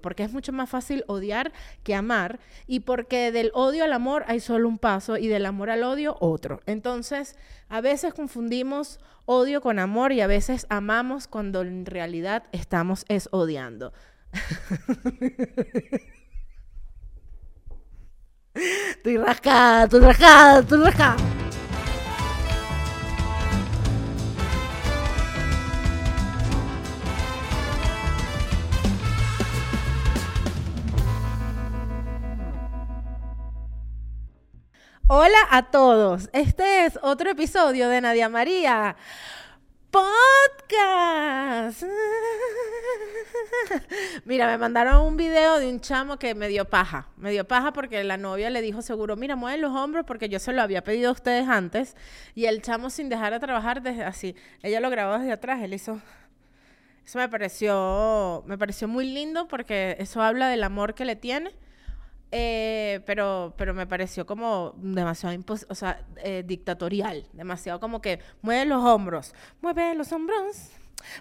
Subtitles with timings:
[0.00, 1.52] porque es mucho más fácil odiar
[1.82, 5.70] que amar y porque del odio al amor hay solo un paso y del amor
[5.70, 6.60] al odio otro.
[6.66, 7.36] Entonces,
[7.68, 13.28] a veces confundimos odio con amor y a veces amamos cuando en realidad estamos es
[13.32, 13.92] odiando.
[18.54, 21.37] estoy rascada, estoy rascada, estoy rascada.
[35.10, 36.28] Hola a todos.
[36.34, 38.94] Este es otro episodio de Nadia María
[39.90, 41.82] Podcast.
[44.26, 47.08] Mira, me mandaron un video de un chamo que me dio paja.
[47.16, 50.38] Me dio paja porque la novia le dijo seguro, mira, mueve los hombros porque yo
[50.38, 51.96] se lo había pedido a ustedes antes.
[52.34, 54.36] Y el chamo sin dejar de trabajar desde así.
[54.62, 56.02] Ella lo grabó desde atrás, él hizo...
[57.06, 61.54] Eso me pareció, me pareció muy lindo porque eso habla del amor que le tiene
[62.30, 65.36] eh, pero, pero me pareció como demasiado
[65.68, 70.70] o sea, eh, dictatorial, demasiado como que mueve los hombros, mueve los hombros,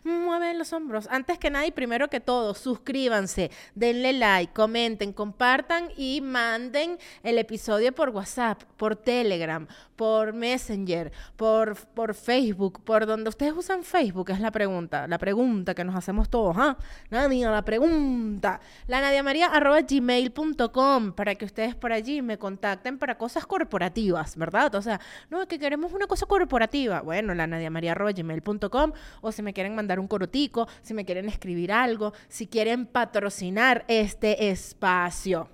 [0.03, 1.07] mueve los hombros.
[1.09, 7.37] Antes que nada y primero que todo, suscríbanse, denle like, comenten, compartan y manden el
[7.37, 14.29] episodio por WhatsApp, por Telegram, por Messenger, por, por Facebook, por donde ustedes usan Facebook,
[14.29, 16.77] es la pregunta, la pregunta que nos hacemos todos, ¿ah?
[17.09, 18.61] Nadia, la pregunta.
[18.87, 24.73] La María arroba gmail.com para que ustedes por allí me contacten para cosas corporativas, ¿verdad?
[24.75, 27.01] O sea, no, es que queremos una cosa corporativa.
[27.01, 31.27] Bueno, la María arroba gmail.com o si me quieren mandar un corotico, si me quieren
[31.29, 35.49] escribir algo, si quieren patrocinar este espacio.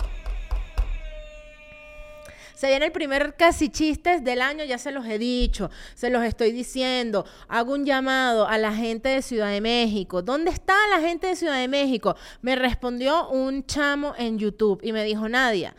[2.63, 6.23] Se viene el primer casi chistes del año, ya se los he dicho, se los
[6.23, 7.25] estoy diciendo.
[7.49, 10.21] Hago un llamado a la gente de Ciudad de México.
[10.21, 12.15] ¿Dónde está la gente de Ciudad de México?
[12.41, 15.75] Me respondió un chamo en YouTube y me dijo, Nadia.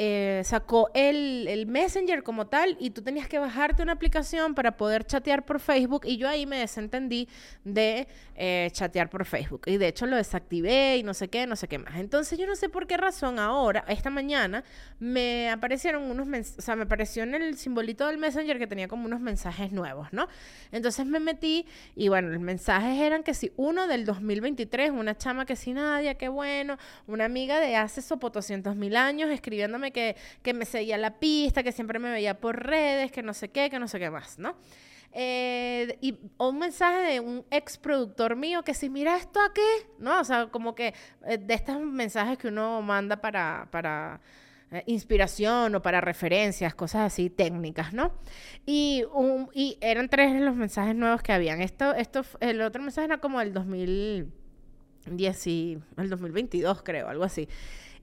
[0.01, 4.77] eh, sacó el, el, Messenger como tal y tú tenías que bajarte una aplicación para
[4.77, 7.29] poder chatear por Facebook y yo ahí me desentendí
[7.65, 8.07] de
[8.37, 11.67] eh, chatear por Facebook y de hecho lo desactivé y no sé qué, no sé
[11.67, 11.97] qué más.
[11.97, 14.63] Entonces yo no sé por qué razón ahora, esta mañana,
[15.01, 18.87] me aparecieron unos mensajes, o sea, me apareció en el simbolito del Messenger que tenía
[18.87, 20.29] como unos mensajes nuevos, ¿no?
[20.71, 21.67] Entonces me metí
[21.97, 26.17] y bueno, los mensajes eran que si uno del 2023, una chama que si nadie,
[26.17, 30.17] qué bueno, una amiga de hace sopo 200 mil años escribiéndome que,
[30.55, 33.79] me seguía la pista, que siempre me veía por redes, que no sé qué, que
[33.79, 34.57] no sé qué más, ¿no?
[35.13, 39.61] Eh, y un mensaje de un ex productor mío que si mira esto aquí,
[39.99, 40.21] ¿no?
[40.21, 40.95] O sea, como que
[41.27, 44.21] eh, de estos mensajes que uno manda para, para
[44.71, 48.13] eh, inspiración o para referencias, cosas así técnicas, ¿no?
[48.67, 49.03] Y,
[49.55, 51.63] y eran tres los mensajes nuevos que habían.
[51.63, 57.49] Esto, esto, el otro mensaje era como el 2010 y el 2022, creo, algo así.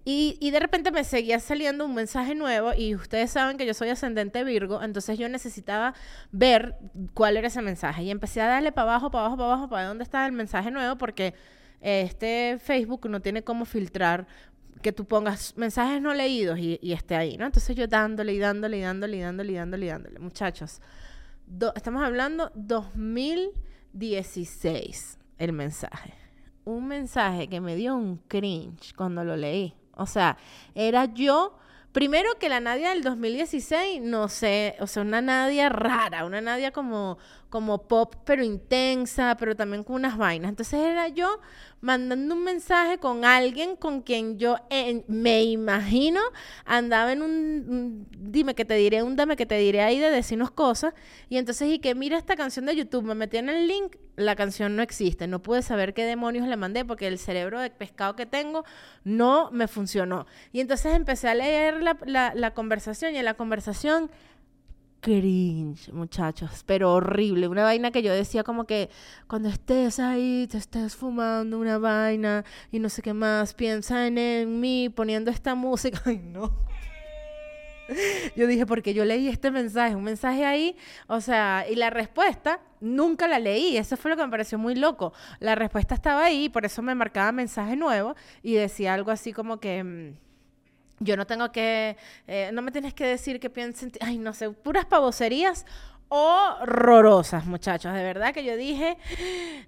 [0.07, 3.89] Y, de repente me seguía saliendo un mensaje nuevo y ustedes saben que yo soy
[3.89, 5.95] ascendente Virgo, entonces yo necesitaba
[6.31, 6.75] ver
[7.15, 8.03] cuál era ese mensaje.
[8.03, 10.69] Y empecé a darle para abajo, para abajo, para abajo, para dónde estaba el mensaje
[10.69, 11.33] nuevo, porque
[11.81, 14.27] este Facebook no tiene cómo filtrar
[14.83, 17.47] que tú pongas mensajes no leídos y, esté ahí, ¿no?
[17.47, 20.19] Entonces yo dándole y dándole y dándole y dándole y dándole y dándole.
[20.19, 20.81] Muchachos,
[21.75, 26.13] estamos hablando 2016 el mensaje.
[26.63, 29.73] Un mensaje que me dio un cringe cuando lo leí.
[29.95, 30.37] O sea,
[30.73, 31.57] era yo,
[31.91, 36.71] primero que la Nadia del 2016, no sé, o sea, una Nadia rara, una Nadia
[36.71, 37.17] como,
[37.55, 40.49] como pop, pero intensa, pero también con unas vainas.
[40.49, 41.39] Entonces era yo
[41.79, 44.57] mandando un mensaje con alguien con quien yo
[45.07, 46.19] me imagino
[46.65, 50.51] andaba en un, dime que te diré, un dame que te diré ahí de decirnos
[50.51, 50.93] cosas.
[51.29, 54.35] Y entonces, y que mira esta canción de YouTube, me metí en el link, la
[54.35, 55.25] canción no existe.
[55.25, 58.65] No pude saber qué demonios le mandé porque el cerebro de pescado que tengo
[59.05, 60.27] no me funcionó.
[60.51, 64.11] Y entonces empecé a leer la, la conversación y en la conversación
[64.99, 67.47] cringe, muchachos, pero horrible.
[67.47, 68.89] Una vaina que yo decía como que
[69.27, 74.59] cuando estés ahí, te estés fumando una vaina y no sé qué más, piensa en,
[74.59, 76.01] mí poniendo esta música.
[76.05, 76.53] Ay, no.
[78.35, 80.75] Yo dije, porque yo leí este mensaje, un mensaje ahí,
[81.05, 84.73] o sea, y la respuesta nunca la leí, eso fue lo que me pareció muy
[84.73, 85.13] loco.
[85.39, 89.59] La respuesta estaba ahí, por eso me marcaba mensaje nuevo y decía algo así como
[89.59, 90.24] que mm,
[90.99, 91.97] yo no tengo que,
[92.27, 95.65] eh, no me tienes que decir que piensen, ay, no sé, puras pavoserías
[96.07, 97.93] horrorosas, muchachos.
[97.93, 98.97] De verdad que yo dije,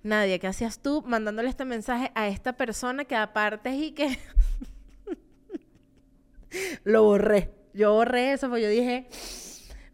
[0.04, 4.18] nadie, ¿qué hacías tú mandándole este mensaje a esta persona que aparte y que
[6.84, 7.54] lo borré?
[7.74, 9.08] Yo borré eso porque yo dije,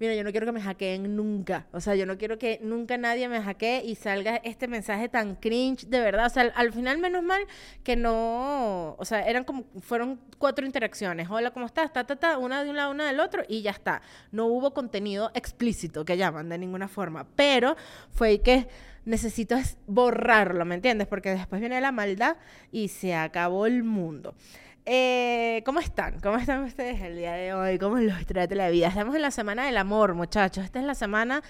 [0.03, 1.65] mira, yo no quiero que me hackeen nunca.
[1.71, 5.35] O sea, yo no quiero que nunca nadie me hackee y salga este mensaje tan
[5.35, 6.25] cringe, de verdad.
[6.25, 7.41] O sea, al, final, menos mal
[7.85, 11.29] que no, o sea, eran como, fueron cuatro interacciones.
[11.29, 11.93] Hola, ¿cómo estás?
[11.93, 14.01] Ta, ta, ta, una de un lado, una del otro y ya está.
[14.33, 17.25] No hubo contenido explícito que llaman de ninguna forma.
[17.37, 17.77] Pero
[18.11, 18.67] fue que
[19.05, 19.55] necesito
[19.87, 21.07] borrarlo, ¿me entiendes?
[21.07, 22.35] Porque después viene la maldad
[22.73, 24.35] y se acabó el mundo.
[24.85, 26.19] Eh, ¿Cómo están?
[26.19, 27.79] ¿Cómo están ustedes el día de hoy?
[27.79, 28.87] ¿Cómo los trata la vida?
[28.87, 30.65] Estamos en la semana del amor, muchachos.
[30.65, 31.41] Esta es la semana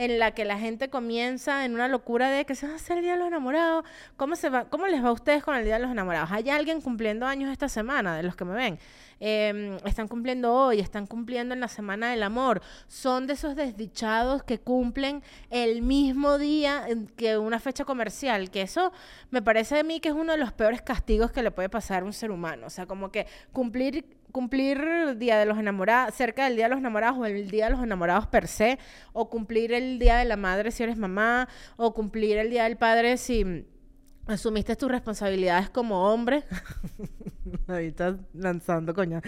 [0.00, 2.96] en la que la gente comienza en una locura de que se va a hacer
[2.96, 3.84] el Día de los Enamorados.
[4.16, 6.30] ¿Cómo, se va, ¿Cómo les va a ustedes con el Día de los Enamorados?
[6.32, 8.78] ¿Hay alguien cumpliendo años esta semana, de los que me ven?
[9.20, 12.62] Em, están cumpliendo hoy, están cumpliendo en la Semana del Amor.
[12.88, 16.86] Son de esos desdichados que cumplen el mismo día
[17.16, 18.92] que una fecha comercial, que eso
[19.30, 22.04] me parece a mí que es uno de los peores castigos que le puede pasar
[22.04, 22.68] a un ser humano.
[22.68, 26.78] O sea, como que cumplir cumplir Día de los Enamorados, cerca del Día de los
[26.78, 28.78] Enamorados o el Día de los Enamorados per se,
[29.12, 32.76] o cumplir el Día de la Madre si eres mamá, o cumplir el Día del
[32.76, 33.66] Padre si
[34.30, 36.44] asumiste tus responsabilidades como hombre.
[37.68, 39.22] Ahí estás lanzando, coña.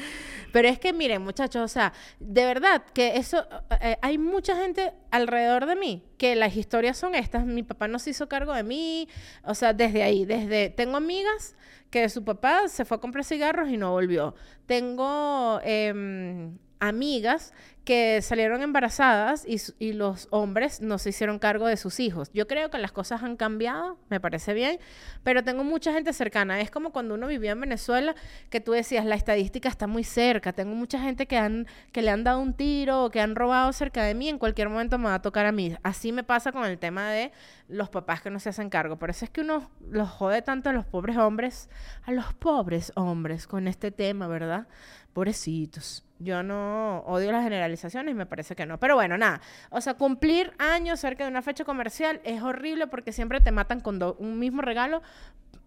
[0.53, 4.57] Pero es que, miren, muchachos, o sea, de verdad que eso, eh, eh, hay mucha
[4.57, 7.47] gente alrededor de mí que las historias son estas.
[7.47, 9.09] Mi papá no se hizo cargo de mí,
[9.45, 11.57] o sea, desde ahí, desde, tengo amigas
[11.91, 14.35] que su papá se fue a comprar cigarros y no volvió.
[14.67, 22.01] Tengo em, amigas que salieron embarazadas y, los hombres no se hicieron cargo de sus
[22.01, 22.31] hijos.
[22.33, 24.79] Yo creo que las cosas han cambiado, me parece bien,
[25.25, 26.61] pero tengo mucha gente cercana.
[26.61, 28.15] Es como cuando uno vivía en Venezuela,
[28.51, 30.53] que tú decías, la estadística está muy cerca.
[30.53, 33.73] Tengo mucha gente que, han, que le han dado un tiro o que han robado
[33.73, 35.77] cerca de mí, en cualquier momento me va a tocar a mí.
[35.83, 37.33] Así me pasa con el tema de
[37.69, 38.97] los papás que no se hacen cargo.
[38.97, 41.69] Por eso es que uno los jode tanto a los pobres hombres,
[42.05, 44.69] a los pobres hombres con este tema, ¿verdad?
[45.13, 46.05] Pobrecitos.
[46.23, 48.79] Yo no odio las generalizaciones, me parece que no.
[48.79, 49.41] Pero bueno, nada.
[49.71, 53.81] O sea, cumplir años cerca de una fecha comercial es horrible porque siempre te matan
[53.81, 55.03] con un mismo regalo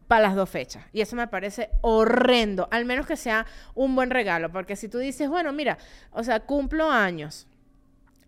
[0.07, 0.83] para las dos fechas.
[0.93, 2.67] Y eso me parece horrendo.
[2.71, 4.51] Al menos que sea un buen regalo.
[4.51, 5.77] Porque si tú dices, bueno, mira,
[6.11, 7.47] o sea, cumplo años.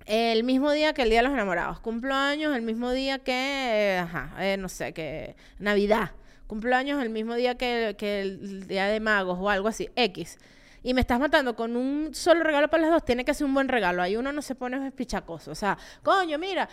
[0.05, 1.79] El mismo día que el Día de los Enamorados.
[1.79, 6.11] Cumplo años el mismo día que, ajá, eh, no sé, que Navidad.
[6.47, 9.89] Cumplo años el mismo día que, que el Día de Magos o algo así.
[9.95, 10.37] X
[10.83, 13.53] y me estás matando con un solo regalo para las dos, tiene que ser un
[13.53, 14.01] buen regalo.
[14.01, 15.51] Ahí uno no se pone pichacoso.
[15.51, 16.69] O sea, coño, mira,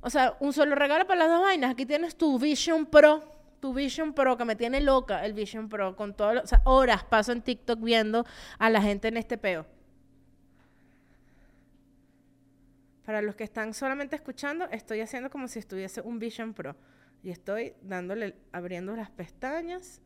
[0.00, 1.72] o sea, un solo regalo para las dos vainas.
[1.72, 3.22] Aquí tienes tu Vision Pro,
[3.60, 7.04] tu Vision Pro, que me tiene loca el Vision Pro, con todo, o sea, horas
[7.04, 8.24] paso en TikTok viendo
[8.58, 9.66] a la gente en este peo.
[13.04, 16.76] Para los que están solamente escuchando, estoy haciendo como si estuviese un Vision Pro.
[17.22, 20.00] Y estoy dándole, abriendo las pestañas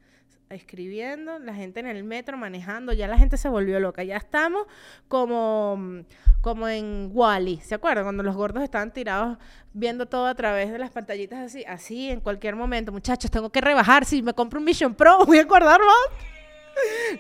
[0.50, 4.66] escribiendo, la gente en el metro manejando, ya la gente se volvió loca, ya estamos
[5.06, 6.04] como,
[6.40, 8.04] como en Wally, ¿se acuerdan?
[8.04, 9.38] Cuando los gordos estaban tirados
[9.72, 13.60] viendo todo a través de las pantallitas así, así en cualquier momento, muchachos, tengo que
[13.60, 15.80] rebajar, si me compro un Mission Pro, voy a acordar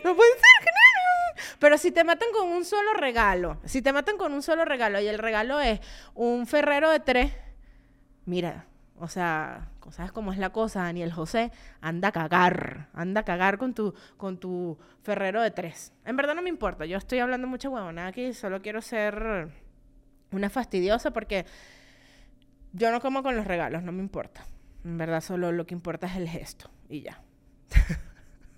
[0.04, 0.70] No puede ser.
[1.58, 5.00] Pero si te matan con un solo regalo, si te matan con un solo regalo
[5.00, 5.80] y el regalo es
[6.14, 7.32] un ferrero de tres,
[8.24, 8.66] mira,
[9.00, 11.50] o sea, ¿sabes cómo es la cosa, Daniel José?
[11.80, 15.92] Anda a cagar, anda a cagar con tu, con tu ferrero de tres.
[16.04, 19.48] En verdad no me importa, yo estoy hablando mucha huevonada aquí, solo quiero ser
[20.32, 21.46] una fastidiosa porque
[22.72, 24.44] yo no como con los regalos, no me importa.
[24.84, 27.22] En verdad solo lo que importa es el gesto y ya.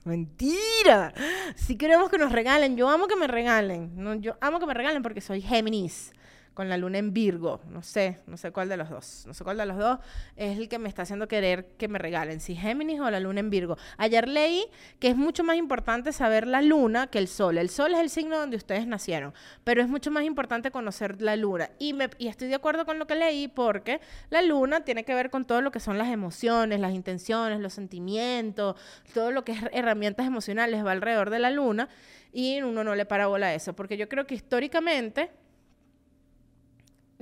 [0.04, 1.14] Mentira.
[1.54, 4.20] Si queremos que nos regalen, yo amo que me regalen.
[4.20, 6.12] yo amo que me regalen porque soy Géminis.
[6.54, 9.42] Con la luna en Virgo, no sé, no sé cuál de los dos, no sé
[9.44, 9.98] cuál de los dos
[10.36, 13.40] es el que me está haciendo querer que me regalen, si Géminis o la luna
[13.40, 13.76] en Virgo.
[13.96, 14.66] Ayer leí
[14.98, 17.58] que es mucho más importante saber la luna que el sol.
[17.58, 19.32] El sol es el signo donde ustedes nacieron,
[19.64, 21.70] pero es mucho más importante conocer la luna.
[21.78, 25.14] Y, me, y estoy de acuerdo con lo que leí porque la luna tiene que
[25.14, 28.76] ver con todo lo que son las emociones, las intenciones, los sentimientos,
[29.14, 31.88] todo lo que es herramientas emocionales va alrededor de la luna
[32.32, 35.30] y uno no le para bola a eso, porque yo creo que históricamente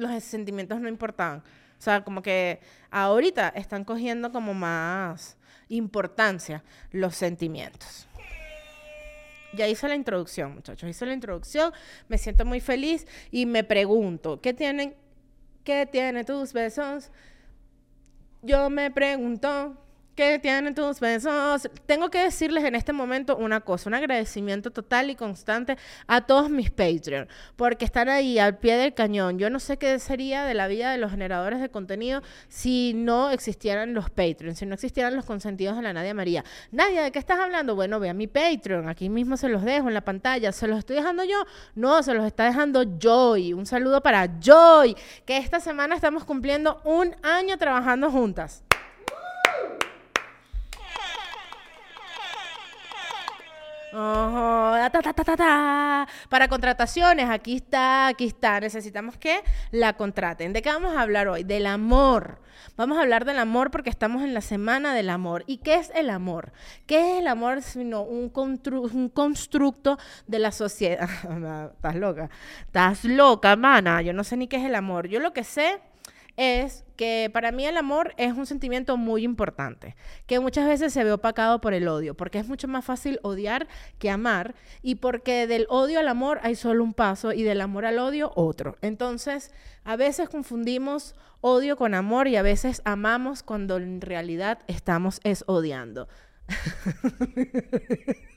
[0.00, 1.38] los sentimientos no importaban.
[1.38, 5.36] O sea, como que ahorita están cogiendo como más
[5.68, 8.06] importancia los sentimientos.
[9.54, 10.88] Ya hice la introducción, muchachos.
[10.88, 11.72] Hice la introducción,
[12.08, 14.94] me siento muy feliz y me pregunto, ¿qué tienen?
[15.64, 17.10] ¿Qué tienen tus besos?
[18.42, 19.76] Yo me pregunto,
[20.20, 21.70] que tienen tus besos.
[21.86, 26.50] Tengo que decirles en este momento una cosa, un agradecimiento total y constante a todos
[26.50, 29.38] mis Patreon, porque están ahí al pie del cañón.
[29.38, 33.30] Yo no sé qué sería de la vida de los generadores de contenido si no
[33.30, 36.44] existieran los Patreon, si no existieran los consentidos de la Nadia María.
[36.70, 37.74] Nadia, ¿de qué estás hablando?
[37.74, 40.52] Bueno, ve a mi Patreon, aquí mismo se los dejo en la pantalla.
[40.52, 41.44] ¿Se los estoy dejando yo?
[41.74, 43.54] No, se los está dejando Joy.
[43.54, 48.64] Un saludo para Joy, que esta semana estamos cumpliendo un año trabajando juntas.
[56.28, 58.60] Para contrataciones, aquí está, aquí está.
[58.60, 60.52] Necesitamos que la contraten.
[60.52, 61.42] ¿De qué vamos a hablar hoy?
[61.44, 62.38] Del amor.
[62.76, 65.44] Vamos a hablar del amor porque estamos en la semana del amor.
[65.46, 66.52] ¿Y qué es el amor?
[66.86, 71.08] ¿Qué es el amor sino un, un constructo de la sociedad?
[71.74, 72.30] Estás loca.
[72.66, 74.02] Estás loca, mana.
[74.02, 75.08] Yo no sé ni qué es el amor.
[75.08, 75.80] Yo lo que sé
[76.40, 79.94] es que para mí el amor es un sentimiento muy importante,
[80.26, 83.68] que muchas veces se ve opacado por el odio, porque es mucho más fácil odiar
[83.98, 87.84] que amar y porque del odio al amor hay solo un paso y del amor
[87.84, 88.78] al odio otro.
[88.80, 89.52] Entonces,
[89.84, 95.44] a veces confundimos odio con amor y a veces amamos cuando en realidad estamos es
[95.46, 96.08] odiando.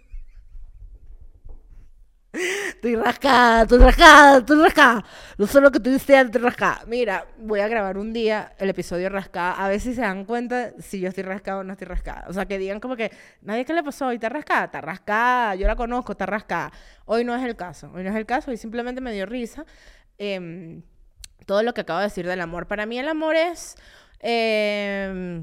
[2.84, 5.06] Estoy rascada, estoy rascada, estoy rascada.
[5.38, 6.82] No sé lo que tú dices, estoy rascada.
[6.86, 9.54] Mira, voy a grabar un día el episodio rascada.
[9.54, 12.26] A ver si se dan cuenta si yo estoy rascada o no estoy rascada.
[12.28, 13.10] O sea, que digan como que,
[13.42, 16.74] nadie que le pasó hoy está rascada, está rascada, yo la conozco, está rascada.
[17.06, 19.64] Hoy no es el caso, hoy no es el caso, hoy simplemente me dio risa.
[20.18, 20.82] Em,
[21.46, 22.68] todo lo que acabo de decir del amor.
[22.68, 23.78] Para mí el amor es...
[24.20, 25.42] Eh,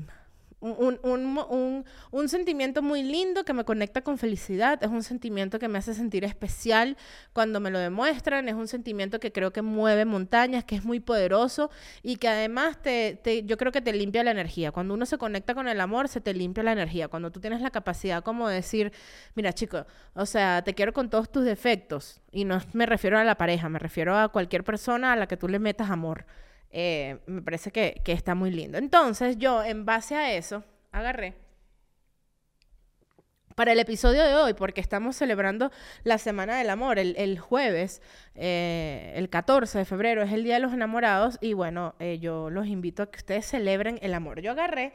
[0.60, 5.68] un, un, un, sentimiento muy lindo que me conecta con felicidad, es un sentimiento que
[5.68, 6.96] me hace sentir especial
[7.32, 11.00] cuando me lo demuestran, es un sentimiento que creo que mueve montañas, que es muy
[11.00, 11.70] poderoso
[12.02, 14.70] y que además te, te, yo creo que te limpia la energía.
[14.70, 17.08] Cuando uno se conecta con el amor, se te limpia la energía.
[17.08, 18.92] Cuando tú tienes la capacidad como de decir,
[19.34, 23.24] mira chico, o sea, te quiero con todos tus defectos y no me refiero a
[23.24, 26.26] la pareja, me refiero a cualquier persona a la que tú le metas amor.
[26.70, 28.78] Eh, me parece que, está muy lindo.
[28.78, 31.34] Entonces yo, en base a eso, agarré
[33.56, 35.70] para el episodio de hoy, porque estamos celebrando
[36.02, 38.00] la Semana del Amor, el, jueves,
[38.34, 42.48] eh, el 14 de febrero es el Día de los Enamorados y bueno, eh, yo
[42.48, 44.40] los invito a que ustedes celebren el amor.
[44.40, 44.94] Yo agarré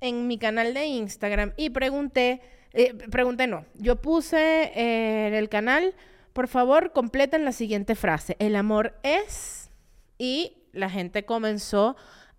[0.00, 2.40] en mi canal de Instagram y pregunté,
[3.12, 5.94] pregunté no, yo puse en el canal,
[6.32, 9.70] por favor, completen la siguiente frase, el amor es
[10.18, 11.96] y la gente comenzó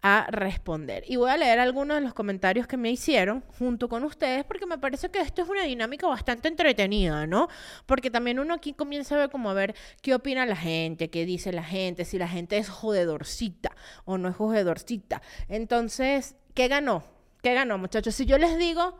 [0.08, 1.04] a responder.
[1.08, 4.68] Y voy a leer algunos de los comentarios que me hicieron junto con ustedes porque
[4.68, 7.48] me parece que esto es una dinámica bastante entretenida, ¿no?
[7.88, 9.74] Porque también uno aquí comienza a ver como a ver
[10.04, 13.72] qué opina la gente, qué dice la gente, si la gente es jodedorcita
[14.04, 15.24] o no es jodedorcita.
[15.48, 17.04] Entonces, ¿qué ganó?
[17.42, 18.14] ¿Qué ganó, muchachos?
[18.14, 19.00] Si yo les digo,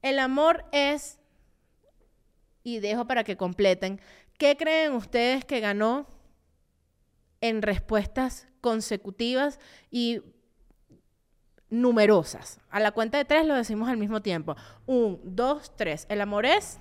[0.00, 1.18] el amor es,
[2.62, 4.00] y dejo para que completen,
[4.38, 6.06] ¿qué creen ustedes que ganó
[7.42, 9.58] en respuestas consecutivas
[9.90, 10.20] y
[11.70, 12.60] numerosas.
[12.70, 14.56] A la cuenta de tres lo decimos al mismo tiempo.
[14.86, 16.04] Un, dos, tres.
[16.10, 16.80] El amor es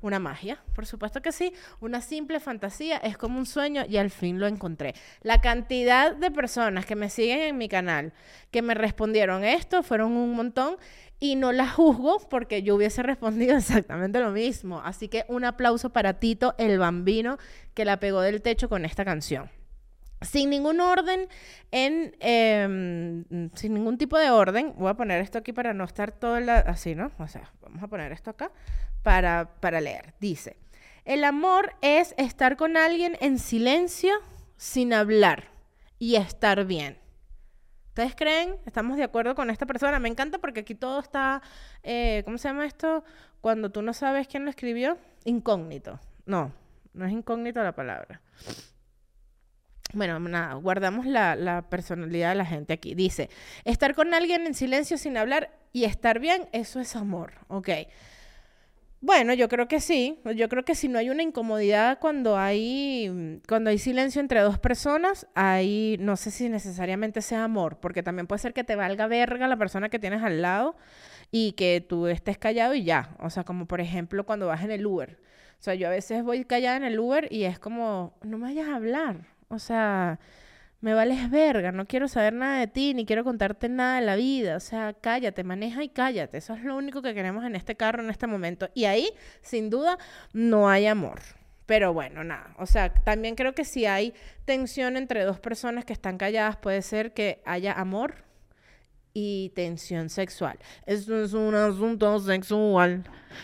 [0.00, 1.52] una magia, por supuesto que sí.
[1.80, 4.94] Una simple fantasía, es como un sueño y al fin lo encontré.
[5.20, 8.14] La cantidad de personas que me siguen en mi canal
[8.50, 10.76] que me respondieron esto fueron un montón
[11.20, 14.80] y no las juzgo porque yo hubiese respondido exactamente lo mismo.
[14.82, 17.36] Así que un aplauso para Tito, el bambino,
[17.74, 19.50] que la pegó del techo con esta canción
[20.22, 21.28] sin ningún orden,
[21.70, 26.12] en, em, sin ningún tipo de orden, voy a poner esto aquí para no estar
[26.12, 27.12] todo así, ¿no?
[27.18, 28.50] O sea, vamos a poner esto acá
[29.02, 30.14] para, para leer.
[30.20, 30.56] Dice,
[31.04, 34.14] el amor es estar con alguien en silencio,
[34.56, 35.44] sin hablar
[35.98, 36.98] y estar bien.
[37.88, 38.56] ¿Ustedes creen?
[38.66, 39.98] ¿Estamos de acuerdo con esta persona?
[39.98, 41.40] Me encanta porque aquí todo está,
[41.82, 43.04] eh, ¿cómo se llama esto?
[43.40, 45.98] Cuando tú no sabes quién lo escribió, incógnito.
[46.26, 46.52] No,
[46.92, 48.20] no es incógnito la palabra.
[49.92, 52.94] Bueno, nada, guardamos la, personalidad de la gente aquí.
[52.94, 53.30] Dice,
[53.64, 57.34] estar con alguien en silencio sin hablar y estar bien, eso es amor.
[57.48, 57.70] Ok.
[59.00, 60.20] Bueno, yo creo que sí.
[60.34, 64.58] Yo creo que si no hay una incomodidad cuando hay, cuando hay silencio entre dos
[64.58, 69.06] personas, ahí no sé si necesariamente sea amor, porque también puede ser que te valga
[69.06, 70.76] verga la persona que tienes al lado
[71.30, 73.14] y que tú estés callado y ya.
[73.20, 75.20] O sea, como por ejemplo cuando vas en el Uber.
[75.60, 78.44] O sea, yo a veces voy callada en el Uber y es como, no me
[78.44, 79.35] vayas a hablar.
[79.48, 80.18] O sea,
[80.80, 84.16] me vales verga, no quiero saber nada de ti, ni quiero contarte nada de la
[84.16, 84.56] vida.
[84.56, 86.38] O sea, cállate, maneja y cállate.
[86.38, 88.68] Eso es lo único que queremos en este carro en este momento.
[88.74, 89.10] Y ahí,
[89.42, 89.98] sin duda,
[90.32, 91.20] no hay amor.
[91.66, 92.54] Pero bueno, nada.
[92.58, 96.82] O sea, también creo que si hay tensión entre dos personas que están calladas, puede
[96.82, 98.26] ser que haya amor
[99.12, 100.58] y tensión sexual.
[100.84, 103.02] Esto es un asunto sexual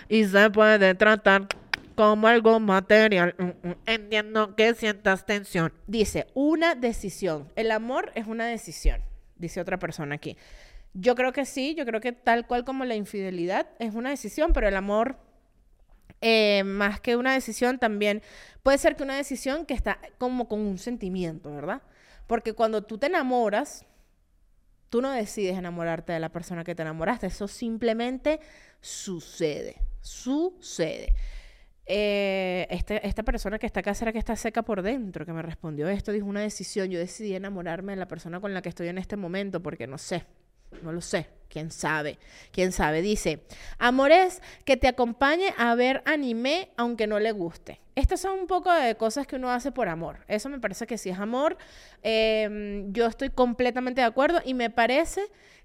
[0.08, 1.48] y se puede tratar
[1.94, 3.34] como algo material.
[3.38, 5.72] Mm, mm, entiendo que sientas tensión.
[5.86, 7.50] Dice, una decisión.
[7.56, 9.02] El amor es una decisión,
[9.36, 10.36] dice otra persona aquí.
[10.94, 14.52] Yo creo que sí, yo creo que tal cual como la infidelidad es una decisión,
[14.52, 15.16] pero el amor,
[16.20, 18.22] eh, más que una decisión, también
[18.62, 21.82] puede ser que una decisión que está como con un sentimiento, ¿verdad?
[22.26, 23.86] Porque cuando tú te enamoras,
[24.90, 28.40] tú no decides enamorarte de la persona que te enamoraste, eso simplemente
[28.82, 31.14] sucede, sucede.
[31.94, 35.42] Eh, este, esta persona que está acá será que está seca por dentro, que me
[35.42, 38.88] respondió esto, dijo una decisión, yo decidí enamorarme de la persona con la que estoy
[38.88, 40.24] en este momento porque no sé,
[40.80, 42.18] no lo sé, quién sabe,
[42.50, 43.02] quién sabe.
[43.02, 43.42] Dice,
[43.78, 47.82] amor es que te acompañe a ver anime aunque no le guste.
[47.94, 50.24] Estas son un poco de cosas que uno hace por amor.
[50.28, 51.58] Eso me parece que sí es amor.
[52.02, 55.20] Em, yo estoy completamente de acuerdo y me parece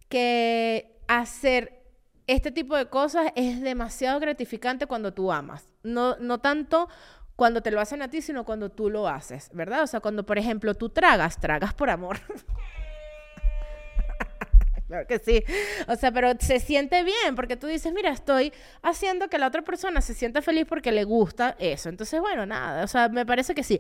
[0.10, 1.87] que hacer
[2.27, 5.69] este tipo de cosas es demasiado gratificante cuando tú amas.
[5.84, 6.89] No, no tanto
[7.38, 9.84] cuando te lo hacen a ti, sino cuando tú lo haces, ¿verdad?
[9.84, 12.17] O sea, cuando, por ejemplo, tú tragas, tragas por amor.
[14.88, 15.43] claro que sí.
[15.88, 19.62] O sea, pero se siente bien porque tú dices, mira, estoy haciendo que la otra
[19.62, 21.89] persona se sienta feliz porque le gusta eso.
[21.89, 22.84] Entonces, bueno, nada.
[22.84, 23.79] O sea, me parece que sí.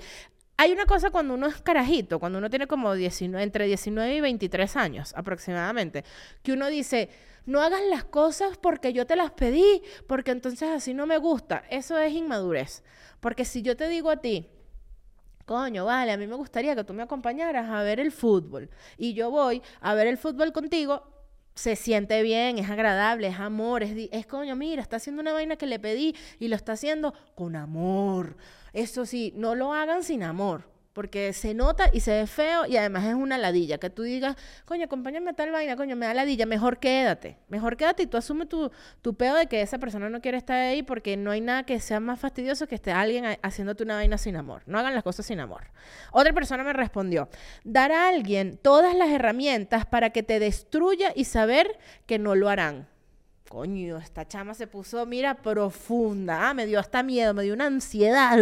[0.59, 4.21] Hay una cosa cuando uno es carajito, cuando uno tiene como 19, entre 19 y
[4.21, 6.03] 23 años aproximadamente,
[6.41, 7.09] que uno dice,
[7.45, 11.63] no hagas las cosas porque yo te las pedí, porque entonces así no me gusta.
[11.69, 12.83] Eso es inmadurez.
[13.19, 14.49] Porque si yo te digo a ti,
[15.45, 19.13] coño, vale, a mí me gustaría que tú me acompañaras a ver el fútbol y
[19.13, 21.03] yo voy a ver el fútbol contigo,
[21.57, 25.55] se siente bien, es agradable, es amor, es, es coño, mira, está haciendo una vaina
[25.55, 28.37] que le pedí y lo está haciendo con amor.
[28.73, 32.75] Eso sí, no lo hagan sin amor porque se nota y se ve feo y
[32.75, 33.77] además es una ladilla.
[33.77, 37.37] Que tú digas, coño, acompáñame a tal vaina, coño, me da ladilla, mejor quédate.
[37.49, 38.71] Mejor quédate y tú asume tu,
[39.03, 41.99] tu de que esa persona no quiere estar ahí porque no hay nada que sea
[41.99, 44.63] más fastidioso que esté alguien haciéndote una vaina sin amor.
[44.65, 45.69] No hagan las cosas sin amor.
[46.11, 47.29] Otra persona me respondió,
[47.63, 52.49] dar a alguien todas las herramientas para que te destruya y saber que no lo
[52.49, 52.87] harán.
[53.49, 56.49] Coño, esta chama se puso, mira, profunda.
[56.49, 58.37] Ah, me dio hasta miedo, me dio una ansiedad.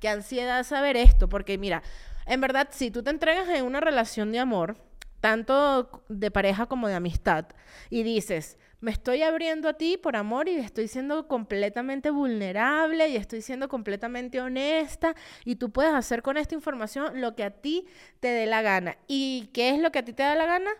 [0.00, 1.82] Qué ansiedad saber esto, porque mira,
[2.26, 4.76] en verdad, si tú te entregas en una relación de amor,
[5.20, 7.46] tanto de pareja como de amistad,
[7.88, 13.16] y dices, me estoy abriendo a ti por amor y estoy siendo completamente vulnerable y
[13.16, 15.14] estoy siendo completamente honesta
[15.44, 17.86] y tú puedes hacer con esta información lo que a ti
[18.18, 18.98] te dé la gana.
[19.06, 20.70] ¿Y qué es lo que a ti te da la gana?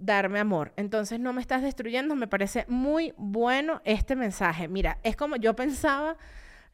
[0.00, 0.72] Darme amor.
[0.76, 2.16] Entonces no me estás destruyendo.
[2.16, 4.66] Me parece muy bueno este mensaje.
[4.66, 6.16] Mira, es como yo pensaba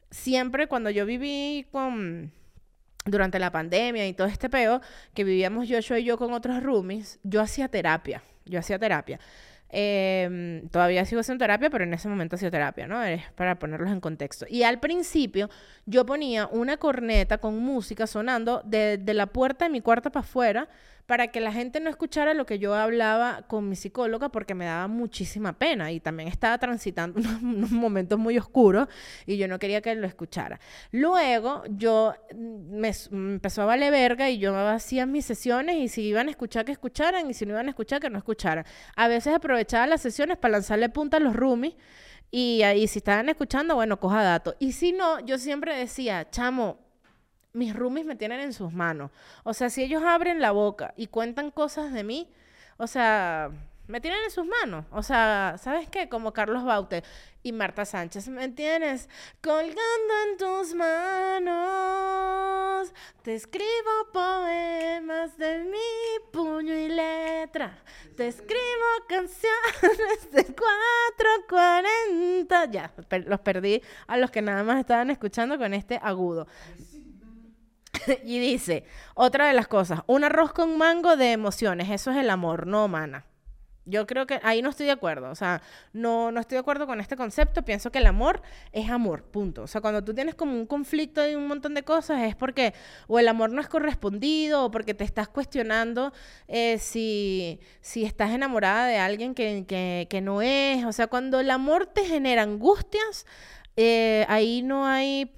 [0.09, 2.31] siempre cuando yo viví con
[3.05, 4.81] durante la pandemia y todo este peo,
[5.13, 8.21] que vivíamos yo y yo con otros roomies, yo hacía terapia.
[8.45, 9.19] Yo hacía terapia.
[9.69, 13.03] Em, todavía sigo haciendo terapia, pero en ese momento hacía terapia, ¿no?
[13.03, 14.45] Es para ponerlos en contexto.
[14.49, 15.49] Y al principio
[15.85, 20.25] yo ponía una corneta con música sonando de, de la puerta de mi cuarto para
[20.25, 20.69] afuera
[21.07, 24.65] para que la gente no escuchara lo que yo hablaba con mi psicóloga porque me
[24.65, 28.87] daba muchísima pena y también estaba transitando unos, momentos muy oscuros
[29.25, 30.59] y yo no quería que lo escuchara.
[30.91, 36.03] Luego yo mm, me, empezó a valer verga y yo hacía mis sesiones y si
[36.03, 38.65] iban a escuchar que escucharan y si no iban a escuchar que no escucharan.
[38.97, 41.75] A veces aprovechaba las sesiones para lanzarle punta a los roomies
[42.31, 44.55] y ahí si estaban escuchando, bueno, coja datos.
[44.59, 46.86] Y si no, yo siempre decía, chamo,
[47.57, 49.11] mis roomies me tienen en sus manos.
[49.43, 52.29] O sea, si ellos abren la boca y cuentan cosas de mí,
[52.77, 53.49] o sea,
[53.87, 54.85] me tienen en sus manos.
[54.91, 56.07] O sea, ¿sabes qué?
[56.07, 57.03] Como Carlos Baute
[57.41, 59.09] y Marta Sánchez, ¿me tienes?
[59.41, 62.93] Colgando en tus manos,
[63.23, 65.79] te escribo poemas de mi
[66.31, 67.79] puño y letra.
[68.15, 72.71] Te escribo canciones de 440.
[72.71, 72.91] Ya,
[73.25, 76.45] los perdí a los que nada más estaban escuchando con este agudo.
[78.23, 78.83] y dice,
[79.15, 82.87] otra de las cosas, un arroz con mango de emociones, eso es el amor, no,
[82.87, 83.25] mana.
[83.89, 85.61] Yo creo que ahí no estoy de acuerdo, o sea,
[85.93, 88.41] no, no estoy de acuerdo con este concepto, pienso que el amor
[88.73, 89.63] es amor, punto.
[89.63, 92.73] O sea, cuando tú tienes como un conflicto y un montón de cosas es porque
[93.07, 96.11] o el amor no es correspondido o porque te estás cuestionando
[96.49, 101.39] eh, si, si estás enamorada de alguien que, que, que, no es, o sea, cuando
[101.39, 103.25] el amor te genera angustias,
[103.77, 105.31] eh, ahí no hay,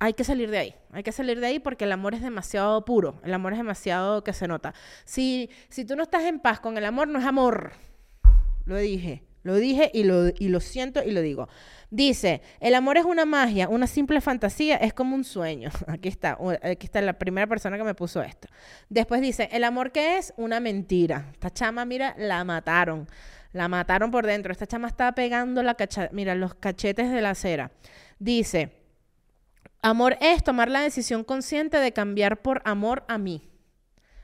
[0.00, 0.74] hay que salir de ahí.
[0.92, 3.20] Hay que salir de ahí porque el amor es demasiado puro.
[3.22, 4.74] El amor es demasiado que se nota.
[5.04, 7.72] Si, si tú no estás en paz con el amor, no es amor.
[8.64, 9.22] Lo dije.
[9.44, 11.48] Lo dije y lo, y lo siento y lo digo.
[11.90, 15.70] Dice, el amor es una magia, una simple fantasía, es como un sueño.
[15.86, 18.48] Aquí está, aquí está la primera persona que me puso esto.
[18.88, 21.28] Después dice, el amor que es una mentira.
[21.32, 23.06] Esta chama, mira, la mataron.
[23.52, 24.50] La mataron por dentro.
[24.50, 27.70] Esta chama está pegando la cacha mira, los cachetes de la acera.
[28.18, 28.72] Dice,
[29.84, 33.50] Amor es tomar la decisión consciente de cambiar por amor a mí.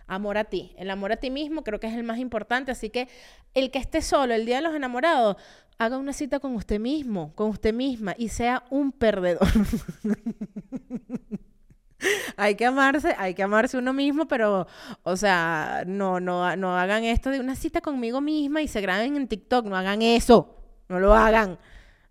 [0.07, 0.75] Amor a ti.
[0.79, 2.73] El amor a ti mismo creo que es el más importante.
[2.73, 3.09] Así que
[3.53, 5.37] el que esté solo el día de los enamorados,
[5.77, 9.47] haga una cita con usted mismo, con usted misma y sea un perdedor.
[12.39, 14.67] hay que amarse, hay que amarse uno mismo, pero,
[15.03, 19.15] o sea, no, no, no hagan esto de una cita conmigo misma y se graben
[19.15, 19.67] en TikTok.
[19.67, 20.57] No hagan eso.
[20.89, 21.59] No lo hagan.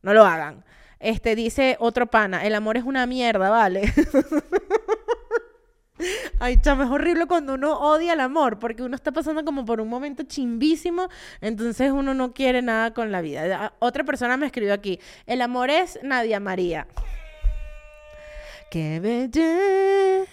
[0.04, 0.64] No lo hagan.
[1.00, 3.94] Este dice otro pana, el amor es una mierda, ¿vale?
[6.40, 9.82] Ay, chama, es horrible cuando uno odia el amor, porque uno está pasando como por
[9.82, 11.10] un momento chimbísimo,
[11.42, 13.74] entonces uno no quiere nada con la vida.
[13.80, 16.88] Otra persona me escribió aquí, el amor es Nadia María.
[18.72, 20.30] Qué belleza.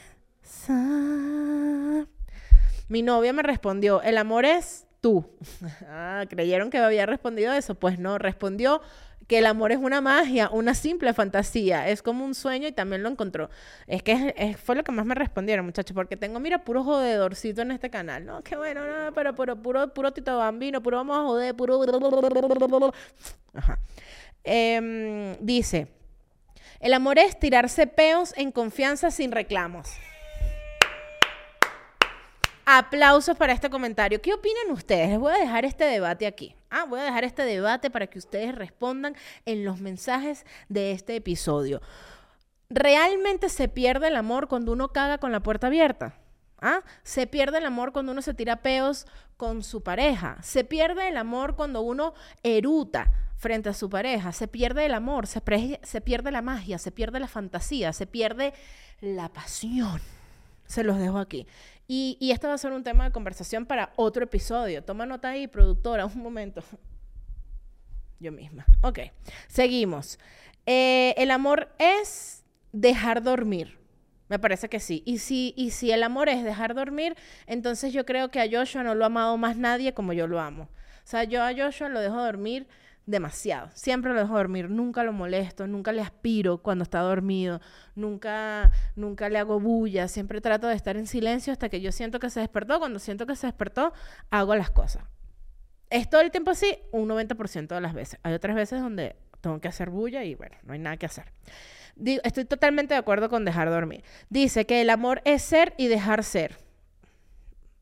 [2.88, 5.28] Mi novia me respondió, el amor es tú.
[5.88, 7.74] ah, ¿creyeron que había respondido eso?
[7.74, 8.80] Pues no, respondió
[9.26, 13.02] que el amor es una magia, una simple fantasía, es como un sueño y también
[13.02, 13.50] lo encontró.
[13.86, 17.72] Es que fue lo que más me respondieron, muchachos, porque tengo, mira, puro jodedorcito en
[17.72, 18.42] este canal, ¿no?
[18.42, 22.92] Qué bueno, no, pero puro, puro, puro Tito Bambino, puro vamos a joder, puro...
[25.40, 25.88] Dice,
[26.80, 29.88] el amor es tirarse peos en confianza sin reclamos.
[32.64, 34.20] Aplausos para este comentario.
[34.20, 35.10] ¿Qué opinan ustedes?
[35.10, 36.55] Les voy a dejar este debate aquí.
[36.70, 41.16] Ah, voy a dejar este debate para que ustedes respondan en los mensajes de este
[41.16, 41.80] episodio.
[42.68, 46.14] ¿Realmente se pierde el amor cuando uno caga con la puerta abierta?
[46.60, 46.80] ¿Ah?
[47.02, 50.38] Se pierde el amor cuando uno se tira peos con su pareja.
[50.42, 54.32] Se pierde el amor cuando uno eruta frente a su pareja.
[54.32, 55.42] Se pierde el amor, se,
[55.82, 58.54] se pierde la magia, se pierde la fantasía, se pierde
[59.00, 60.00] la pasión.
[60.66, 61.46] Se los dejo aquí.
[61.88, 64.82] Y, y esto va a ser un tema de conversación para otro episodio.
[64.82, 66.62] Toma nota ahí, productora, un momento.
[68.18, 68.66] Yo misma.
[68.82, 69.00] Ok,
[69.46, 70.18] seguimos.
[70.64, 73.78] Eh, el amor es dejar dormir.
[74.28, 75.02] Me parece que sí.
[75.06, 77.14] Y si, y si el amor es dejar dormir,
[77.46, 80.40] entonces yo creo que a Joshua no lo ha amado más nadie como yo lo
[80.40, 80.64] amo.
[80.64, 82.66] O sea, yo a Joshua lo dejo dormir
[83.06, 83.70] demasiado.
[83.72, 87.60] Siempre lo dejo dormir, nunca lo molesto, nunca le aspiro cuando está dormido,
[87.94, 92.18] nunca, nunca le hago bulla, siempre trato de estar en silencio hasta que yo siento
[92.18, 92.78] que se despertó.
[92.78, 93.92] Cuando siento que se despertó,
[94.30, 95.04] hago las cosas.
[95.88, 96.78] ¿Es todo el tiempo así?
[96.90, 98.18] Un 90% de las veces.
[98.24, 101.32] Hay otras veces donde tengo que hacer bulla y bueno, no hay nada que hacer.
[102.24, 104.02] estoy totalmente de acuerdo con dejar dormir.
[104.28, 106.56] Dice que el amor es ser y dejar ser.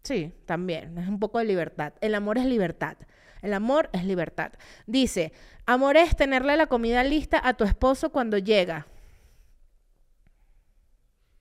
[0.02, 1.94] Sí, también, es un poco de libertad.
[2.02, 2.98] El amor es libertad.
[3.44, 4.52] El amor es libertad.
[4.86, 5.30] Dice,
[5.66, 8.86] amor es tenerle la comida lista a tu esposo cuando llega.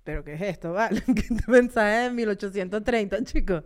[0.04, 1.02] ¿Pero qué es esto, vale?
[1.16, 3.64] ¿Qué mensaje de 1830, chicos?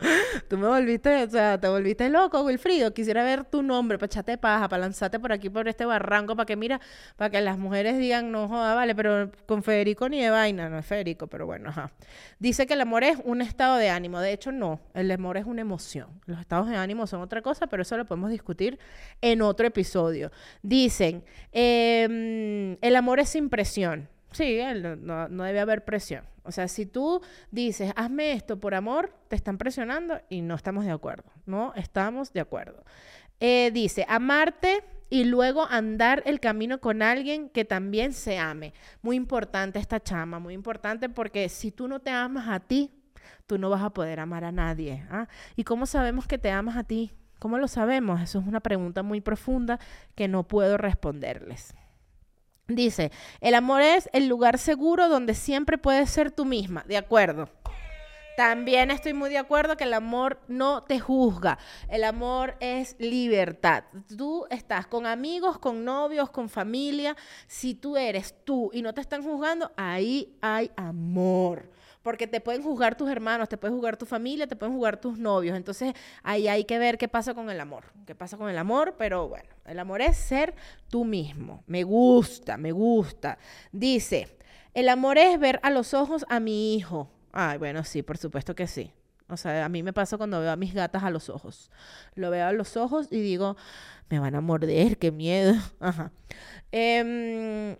[0.47, 2.93] Tú me volviste, o sea, te volviste loco, Wilfrido.
[2.93, 6.45] Quisiera ver tu nombre para echarte paja, para lanzarte por aquí, por este barranco, para
[6.45, 6.79] que, mira,
[7.15, 10.77] para que las mujeres digan, no joda, vale, pero con Federico ni de vaina, no
[10.77, 11.91] es Federico, pero bueno, ajá.
[12.37, 14.19] Dice que el amor es un estado de ánimo.
[14.19, 16.07] De hecho, no, el amor es una emoción.
[16.27, 18.77] Los estados de ánimo son otra cosa, pero eso lo podemos discutir
[19.21, 20.31] en otro episodio.
[20.61, 24.07] Dicen, em, el amor es impresión.
[24.31, 24.59] Sí,
[24.99, 26.25] no, no, debe haber presión.
[26.43, 30.85] O sea, si tú dices, hazme esto por amor, te están presionando y no estamos
[30.85, 31.31] de acuerdo.
[31.45, 32.83] No estamos de acuerdo.
[33.39, 38.73] Eh, dice, amarte y luego andar el camino con alguien que también se ame.
[39.01, 42.91] Muy importante esta chama, muy importante porque si tú no te amas a ti,
[43.45, 45.05] tú no vas a poder amar a nadie.
[45.09, 45.27] ¿ah?
[45.55, 47.13] ¿Y cómo sabemos que te amas a ti?
[47.39, 48.21] ¿Cómo lo sabemos?
[48.21, 49.79] Eso es una pregunta muy profunda
[50.15, 51.75] que no puedo responderles.
[52.67, 56.83] Dice, el amor es el lugar seguro donde siempre puedes ser tú misma.
[56.87, 57.49] De acuerdo.
[58.37, 61.57] También estoy muy de acuerdo que el amor no te juzga.
[61.89, 63.85] El amor es libertad.
[64.15, 67.17] Tú estás con amigos, con novios, con familia.
[67.47, 71.67] Si tú eres tú y no te están juzgando, ahí hay amor.
[72.07, 75.19] Porque te pueden juzgar tus hermanos, te pueden juzgar tu familia, te pueden juzgar tus
[75.19, 75.57] novios.
[75.57, 75.93] Entonces
[76.23, 77.83] ahí hay que ver qué pasa con el amor.
[78.05, 78.95] ¿Qué pasa con el amor?
[78.97, 80.55] Pero bueno, el amor es ser
[80.89, 81.65] tú mismo.
[81.67, 83.37] Me gusta, me gusta.
[83.73, 84.37] Dice,
[84.73, 87.11] el amor es ver a los ojos a mi hijo.
[87.33, 88.93] Ay, bueno, sí, por supuesto que sí.
[89.27, 91.69] O sea, a mí me pasa cuando veo a mis gatas a los ojos.
[92.15, 93.57] Lo veo a los ojos y digo,
[94.09, 95.55] me van a morder, qué miedo.
[95.81, 96.13] Ajá.
[96.71, 97.75] Em,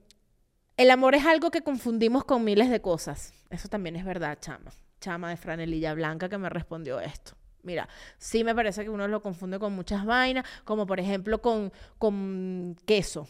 [0.78, 3.34] el amor es algo que confundimos con miles de cosas.
[3.50, 4.72] Eso también es verdad, chama.
[5.02, 7.34] Chama de franelilla blanca que me respondió esto.
[7.64, 11.74] Mira, sí me parece que uno lo confunde con muchas vainas, como por ejemplo con,
[11.98, 13.28] con queso.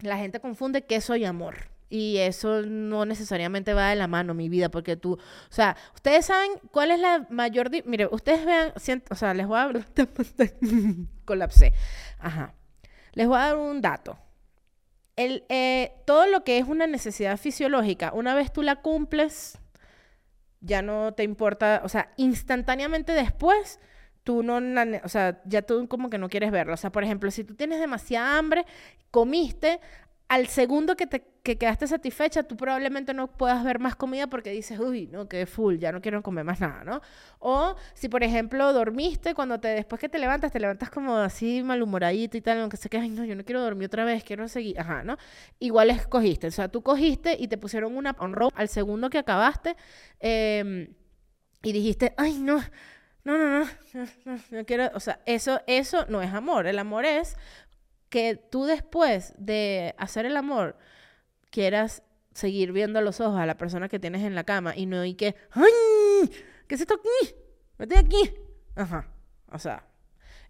[0.00, 1.68] La gente confunde queso y amor.
[1.90, 6.26] Y eso no necesariamente va de la mano, mi vida, porque tú, o sea, ustedes
[6.26, 8.72] saben cuál es la mayor, mire, ustedes vean,
[9.10, 9.70] o sea, les voy a
[11.24, 11.72] colapsé,
[12.18, 12.52] ajá,
[13.14, 14.18] les voy a dar un dato.
[15.18, 19.58] El, eh, todo lo que es una necesidad fisiológica, una vez tú la cumples,
[20.60, 23.80] ya no te importa, o sea, instantáneamente después,
[24.22, 24.60] tú no,
[25.02, 26.74] o sea, ya tú como que no quieres verlo.
[26.74, 28.64] O sea, por ejemplo, si tú tienes demasiada hambre,
[29.10, 29.80] comiste,
[30.28, 34.50] al segundo que te que quedaste satisfecha, tú probablemente no puedas ver más comida porque
[34.50, 37.00] dices, uy, no, quedé full, ya no quiero comer más nada, ¿no?
[37.38, 41.62] O si, por ejemplo, dormiste, cuando te, después que te levantas, te levantas como así
[41.62, 44.46] malhumoradito y tal, aunque se que, ay, no, yo no quiero dormir otra vez, quiero
[44.46, 45.16] seguir, ajá, ¿no?
[45.58, 49.16] Igual escogiste, o sea, tú cogiste y te pusieron una on rope al segundo que
[49.16, 49.74] acabaste
[50.20, 50.88] em,
[51.62, 52.60] y dijiste, ay, no,
[53.24, 53.64] no, no,
[53.94, 57.36] no, no, no, quiero, o sea, eso, eso no es amor, el amor es
[58.08, 60.76] que tú después de hacer el amor
[61.50, 64.86] quieras seguir viendo a los ojos a la persona que tienes en la cama y
[64.86, 66.30] no y que, ¡ay!
[66.66, 67.34] ¿Qué es esto aquí?
[67.78, 68.32] Vete aquí.
[68.76, 69.08] Ajá.
[69.50, 69.84] O sea,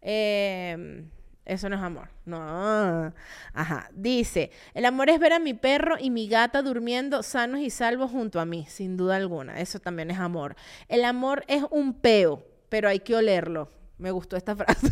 [0.00, 1.08] em,
[1.44, 2.10] eso no es amor.
[2.26, 3.12] No.
[3.54, 3.88] Ajá.
[3.94, 8.10] Dice, el amor es ver a mi perro y mi gata durmiendo sanos y salvos
[8.10, 9.60] junto a mí, sin duda alguna.
[9.60, 10.56] Eso también es amor.
[10.88, 13.70] El amor es un peo, pero hay que olerlo.
[13.96, 14.90] Me gustó esta frase.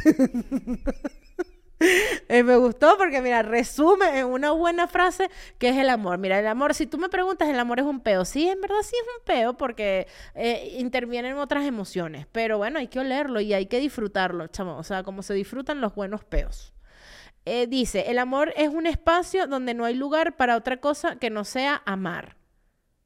[2.29, 6.19] Eh, me gustó porque, mira, resume en una buena frase que es el amor.
[6.19, 8.25] Mira, el amor, si tú me preguntas, el amor es un peo.
[8.25, 12.27] Sí, en verdad sí es un peo porque eh, intervienen otras emociones.
[12.33, 14.77] Pero bueno, hay que olerlo y hay que disfrutarlo, chamo.
[14.77, 16.73] O sea, como se disfrutan los buenos peos.
[17.45, 21.31] Eh, dice, el amor es un espacio donde no hay lugar para otra cosa que
[21.31, 22.37] no sea amar.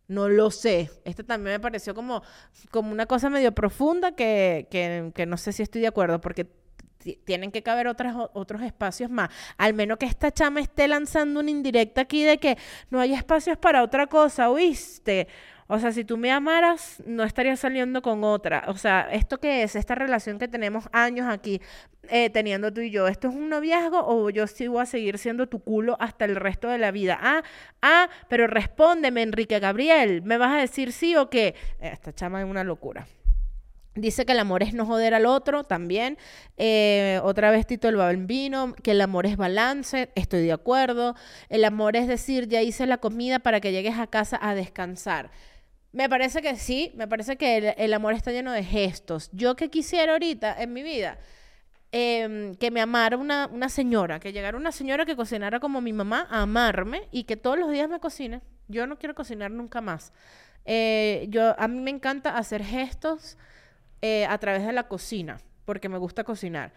[0.08, 0.90] No lo sé.
[1.04, 2.22] Este también me pareció como,
[2.70, 6.46] como una cosa medio profunda que, que, que no sé si estoy de acuerdo, porque
[7.24, 9.30] tienen que caber otras, otros espacios más.
[9.56, 12.56] Al menos que esta chama esté lanzando una indirecta aquí de que
[12.90, 15.28] no hay espacios para otra cosa, ¿oíste?
[15.72, 18.64] O sea, si tú me amaras, no estaría saliendo con otra.
[18.66, 19.76] O sea, ¿esto qué es?
[19.76, 21.60] Esta relación que tenemos años aquí
[22.08, 23.06] eh, teniendo tú y yo.
[23.06, 26.66] ¿Esto es un noviazgo o yo voy a seguir siendo tu culo hasta el resto
[26.66, 27.20] de la vida?
[27.22, 27.44] Ah,
[27.82, 30.22] ah, pero respóndeme, Enrique Gabriel.
[30.22, 31.54] ¿Me vas a decir sí o qué?
[31.78, 33.06] Esta chama es una locura.
[33.96, 36.16] Dice que el amor es no joder al otro también.
[36.56, 41.16] Eh, otra vez Tito el Bambino, que el amor es balance, estoy de acuerdo.
[41.48, 45.30] El amor es decir, ya hice la comida para que llegues a casa a descansar.
[45.92, 49.28] Me parece que sí, me parece que el, amor está lleno de gestos.
[49.32, 51.18] Yo que quisiera ahorita en mi vida,
[51.90, 55.92] em, que me amara una, una, señora, que llegara una señora que cocinara como mi
[55.92, 58.40] mamá, a amarme y que todos los días me cocine.
[58.68, 60.12] Yo no quiero cocinar nunca más.
[60.64, 63.36] Eh, yo, a mí me encanta hacer gestos
[64.02, 66.72] eh, a través de la cocina, porque me gusta cocinar.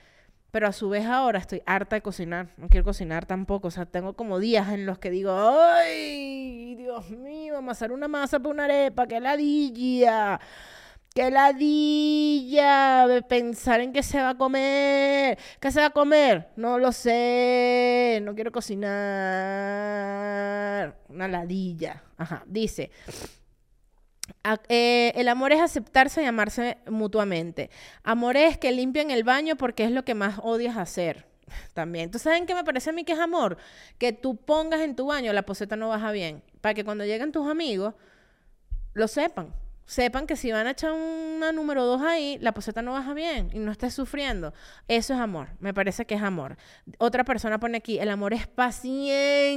[0.52, 2.50] Pero a su vez ahora estoy harta de cocinar.
[2.58, 3.70] No quiero cocinar tampoco.
[3.70, 6.76] O sea, tengo como días en los que digo, ¡ay!
[6.76, 10.40] Dios mío, amasar una masa para una arepa, qué ladilla.
[11.16, 13.08] ¡Qué ladilla!
[13.28, 15.38] Pensar en qué se va a comer.
[15.60, 16.50] ¿Qué se va a comer?
[16.56, 18.20] No lo sé.
[18.24, 18.92] No quiero cocinar.
[21.10, 22.04] Una ladilla.
[22.18, 22.44] Ajá.
[22.48, 22.92] Dice.
[24.68, 27.70] Eh, el amor es aceptarse y amarse mutuamente.
[28.04, 31.26] Amor es que limpien el baño porque es lo que más odias hacer.
[31.74, 32.12] También.
[32.12, 33.58] ¿Tú saben qué me parece a mí que es amor?
[33.98, 36.44] Que tú pongas en tu baño la poseta no baja bien.
[36.62, 37.94] Para que cuando lleguen tus amigos
[38.94, 39.54] lo sepan
[39.86, 43.50] sepan que si van a echar una número dos ahí, la poseta no baja bien
[43.54, 44.54] y no estés sufriendo.
[44.88, 46.58] Eso es amor, me parece que es amor.
[46.98, 49.52] Otra persona pone aquí, el amor es paciencia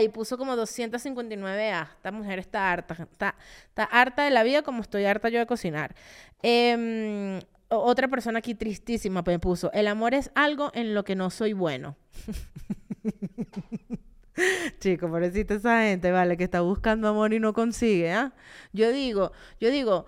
[0.00, 1.88] y puso como 259A.
[1.96, 3.36] Esta mujer está harta, está,
[3.68, 5.94] está harta de la vida como estoy harta yo de cocinar.
[6.42, 11.30] Em, otra persona aquí tristísima me puso, el amor es algo en lo que no
[11.30, 11.96] soy bueno.
[14.80, 18.32] Chico, pobrecita esa gente, vale, que está buscando amor y no consigue, ¿ah?
[18.72, 20.06] Yo digo, yo digo,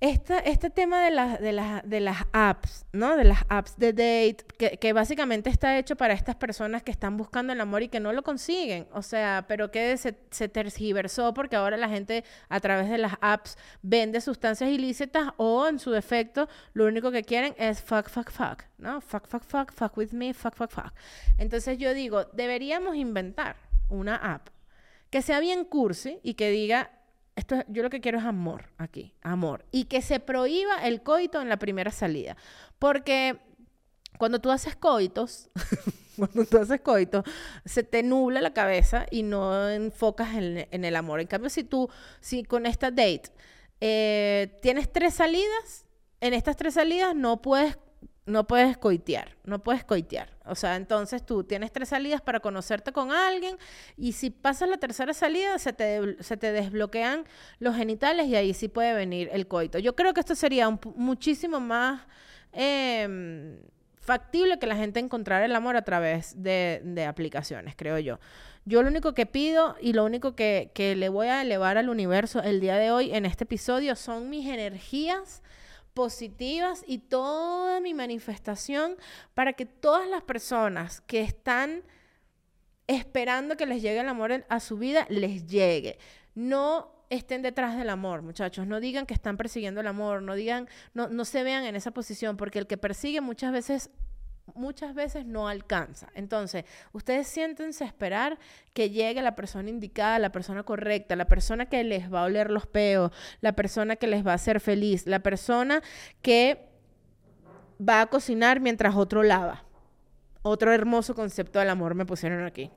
[0.00, 3.16] este tema de, de, de las apps, ¿no?
[3.16, 7.16] De las apps de date, que, que, básicamente está hecho para estas personas que están
[7.16, 8.86] buscando el amor y que no lo consiguen.
[8.92, 13.14] O sea, pero que se, se tergiversó porque ahora la gente a través de las
[13.22, 18.30] apps vende sustancias ilícitas o en su defecto lo único que quieren es fuck, fuck,
[18.30, 19.00] fuck, ¿no?
[19.00, 20.92] Fuck, fuck, fuck, fuck with me, fuck, fuck, fuck.
[21.38, 23.56] Entonces yo digo, deberíamos inventar
[23.88, 24.48] una app
[25.08, 26.90] que sea bien cursi y que diga
[27.36, 29.64] esto, yo lo que quiero es amor aquí, amor.
[29.70, 32.36] Y que se prohíba el coito en la primera salida.
[32.78, 33.38] Porque
[34.18, 35.50] cuando tú haces coitos,
[36.16, 37.24] cuando tú haces coitos,
[37.64, 41.20] se te nubla la cabeza y no enfocas en, el amor.
[41.20, 43.30] En cambio, si tú, si con esta date
[43.80, 45.84] eh, tienes tres salidas,
[46.20, 47.76] en estas tres salidas no puedes
[48.26, 50.28] no puedes coitear, no puedes coitear.
[50.44, 53.56] O sea, entonces tú tienes tres salidas para conocerte con alguien
[53.96, 57.24] y si pasas la tercera salida se te, se te desbloquean
[57.60, 59.78] los genitales y ahí sí puede venir el coito.
[59.78, 62.02] Yo creo que esto sería muchísimo más
[62.52, 63.58] em,
[64.00, 68.18] factible que la gente encontrara el amor a través de, de, aplicaciones, creo yo.
[68.64, 71.88] Yo lo único que pido y lo único que, que le voy a elevar al
[71.88, 75.42] universo el día de hoy en este episodio son mis energías
[75.96, 78.96] positivas y toda mi manifestación
[79.32, 81.84] para que todas las personas que están
[82.86, 85.98] esperando que les llegue el amor a su vida, les llegue.
[86.34, 88.66] No estén detrás del amor, muchachos.
[88.66, 91.92] No digan que están persiguiendo el amor, no digan, no, no se vean en esa
[91.92, 93.90] posición, porque el que persigue muchas veces
[94.54, 96.08] muchas veces no alcanza.
[96.14, 98.38] Entonces, ustedes siéntense a esperar
[98.72, 102.50] que llegue la persona indicada, la persona correcta, la persona que les va a oler
[102.50, 105.82] los peos, la persona que les va a hacer feliz, la persona
[106.22, 106.68] que
[107.80, 109.64] va a cocinar mientras otro lava.
[110.42, 112.70] Otro hermoso concepto del amor me pusieron aquí.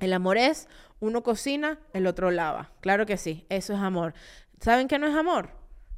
[0.00, 0.68] El amor es
[1.00, 2.72] uno cocina, el otro lava.
[2.80, 4.14] Claro que sí, eso es amor.
[4.60, 5.50] ¿Saben qué no es amor?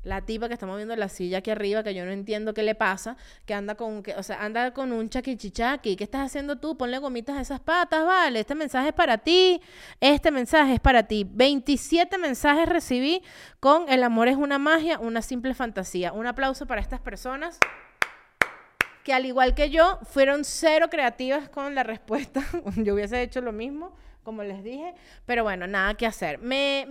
[0.08, 2.74] La tipa que está moviendo la silla aquí arriba, que yo no entiendo qué le
[2.74, 5.96] pasa, que anda con, que, o sea, anda con un chaquichichaqui.
[5.96, 6.78] ¿Qué estás haciendo tú?
[6.78, 8.40] Ponle gomitas a esas patas, vale.
[8.40, 9.60] Este mensaje es para ti.
[10.00, 11.28] Este mensaje es para ti.
[11.30, 13.22] 27 mensajes recibí
[13.60, 16.14] con El amor es una magia, una simple fantasía.
[16.14, 17.58] Un aplauso para estas personas
[19.04, 22.42] que al igual que yo, fueron cero creativas con la respuesta.
[22.76, 24.94] yo hubiese hecho lo mismo como les dije.
[25.26, 26.38] Pero bueno, nada que hacer.
[26.38, 26.87] Me,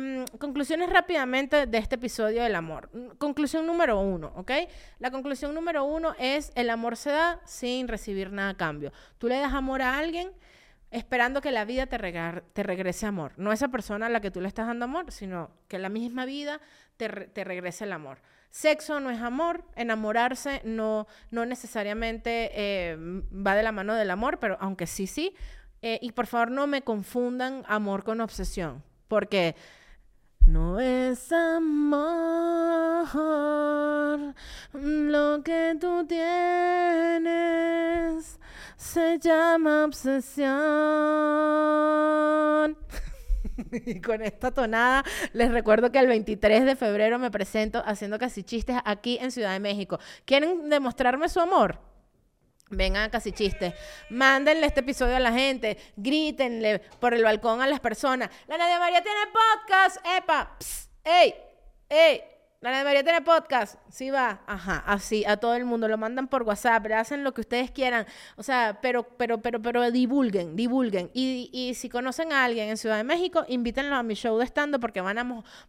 [0.00, 2.88] mm, conclusiones rápidamente de este episodio del amor.
[2.92, 4.52] Mm, conclusión número uno, ¿ok?
[4.98, 8.92] La conclusión número uno es el amor se da sin recibir nada a cambio.
[9.18, 10.30] Tú le das amor a alguien
[10.90, 13.32] esperando que la vida te, te regrese amor.
[13.36, 16.24] No esa persona a la que tú le estás dando amor, sino que la misma
[16.24, 16.60] vida
[16.96, 18.18] te, te regrese el amor.
[18.50, 24.38] Sexo no es amor, enamorarse no, no necesariamente eh, va de la mano del amor,
[24.38, 25.34] pero aunque sí, sí,
[25.82, 29.54] eh, y por favor no me confundan amor con obsesión, porque
[30.46, 32.88] no es amor
[34.72, 37.28] lo que tú tienes,
[38.76, 40.48] se llama obsesión.
[43.72, 48.42] y con esta tonada les recuerdo que el 23 de febrero me presento haciendo casi
[48.42, 49.98] chistes aquí en Ciudad de México.
[50.24, 51.87] ¿Quieren demostrarme su amor?
[52.70, 53.72] Vengan casi chistes.
[54.10, 55.78] Mándenle este episodio a la gente.
[55.96, 58.28] Grítenle por el balcón a las personas.
[58.46, 59.96] La Nadia María tiene podcast.
[60.18, 60.56] ¡Epa!
[61.02, 61.34] ¡Ey!
[61.88, 62.20] ¡Ey!
[62.60, 63.78] La Nadia María tiene podcast.
[63.88, 64.42] Sí va.
[64.46, 64.82] Ajá.
[64.86, 65.88] Así, a todo el mundo.
[65.88, 66.86] Lo mandan por WhatsApp.
[66.92, 68.04] hacen lo que ustedes quieran.
[68.36, 71.10] O sea, pero, pero, pero, pero divulguen, divulguen.
[71.14, 74.44] Y, y si conocen a alguien en Ciudad de México, invítenlo a mi show de
[74.44, 75.16] stand porque van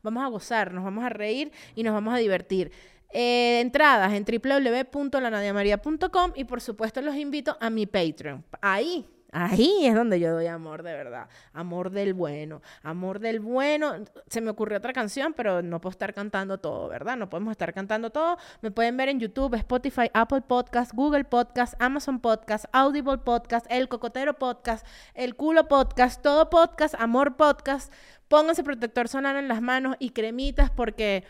[0.04, 2.72] vamos a gozar, nos vamos a reír y nos vamos a divertir.
[3.12, 8.46] Eh, entradas en www.lanadiamaria.com y por supuesto los invito a mi Patreon.
[8.62, 11.28] Ahí, ahí es donde yo doy amor de verdad.
[11.54, 12.62] Amor del bueno.
[12.84, 13.96] Amor del bueno.
[14.28, 17.18] Se me ocurrió otra canción, pero no puedo estar cantando todo, ¿verdad?
[17.18, 18.38] No podemos estar cantando todo.
[18.62, 23.90] Me pueden ver en YouTube, Spotify, Apple Podcast, Google Podcast, Amazon Podcast, Audible Podcast, El
[23.90, 27.92] Cocotero Podcast, El Culo Podcast, todo podcast, Amor Podcast.
[28.28, 31.24] Pónganse protector solar en las manos y cremitas porque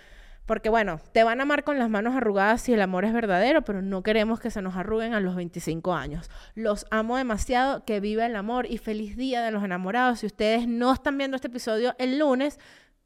[0.50, 3.62] porque bueno, te van a amar con las manos arrugadas si el amor es verdadero,
[3.62, 6.32] pero no queremos que se nos arruguen a los 25 años.
[6.56, 10.22] Los amo demasiado, que viva el amor y feliz día de los enamorados.
[10.22, 12.60] Si ustedes no están viendo este episodio el lunes,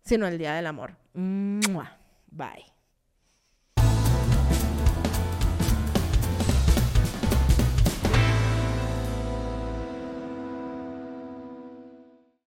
[0.06, 0.96] sino el día del amor.
[2.32, 2.73] Bye.